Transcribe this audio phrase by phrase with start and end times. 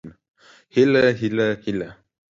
[0.73, 1.89] هيله هيله هيله